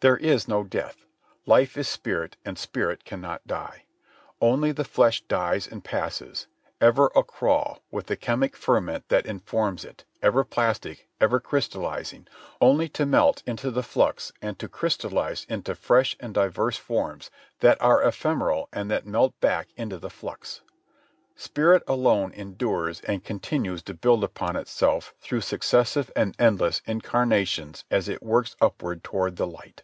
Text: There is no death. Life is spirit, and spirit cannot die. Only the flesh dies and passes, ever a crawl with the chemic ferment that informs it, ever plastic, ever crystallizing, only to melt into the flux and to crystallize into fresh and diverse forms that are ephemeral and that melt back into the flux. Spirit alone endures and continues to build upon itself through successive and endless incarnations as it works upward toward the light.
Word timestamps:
There 0.00 0.16
is 0.18 0.46
no 0.46 0.64
death. 0.64 1.06
Life 1.46 1.78
is 1.78 1.88
spirit, 1.88 2.36
and 2.44 2.58
spirit 2.58 3.06
cannot 3.06 3.46
die. 3.46 3.86
Only 4.38 4.70
the 4.70 4.84
flesh 4.84 5.22
dies 5.22 5.66
and 5.66 5.82
passes, 5.82 6.46
ever 6.78 7.10
a 7.16 7.22
crawl 7.24 7.82
with 7.90 8.08
the 8.08 8.16
chemic 8.18 8.54
ferment 8.54 9.08
that 9.08 9.24
informs 9.24 9.82
it, 9.82 10.04
ever 10.20 10.44
plastic, 10.44 11.08
ever 11.22 11.40
crystallizing, 11.40 12.28
only 12.60 12.86
to 12.90 13.06
melt 13.06 13.42
into 13.46 13.70
the 13.70 13.82
flux 13.82 14.30
and 14.42 14.58
to 14.58 14.68
crystallize 14.68 15.46
into 15.48 15.74
fresh 15.74 16.18
and 16.20 16.34
diverse 16.34 16.76
forms 16.76 17.30
that 17.60 17.80
are 17.80 18.02
ephemeral 18.02 18.68
and 18.74 18.90
that 18.90 19.06
melt 19.06 19.32
back 19.40 19.68
into 19.74 19.96
the 19.96 20.10
flux. 20.10 20.60
Spirit 21.34 21.82
alone 21.88 22.30
endures 22.34 23.00
and 23.00 23.24
continues 23.24 23.82
to 23.82 23.94
build 23.94 24.22
upon 24.22 24.54
itself 24.54 25.14
through 25.18 25.40
successive 25.40 26.10
and 26.14 26.36
endless 26.38 26.82
incarnations 26.84 27.86
as 27.90 28.06
it 28.06 28.22
works 28.22 28.54
upward 28.60 29.02
toward 29.02 29.36
the 29.36 29.46
light. 29.46 29.82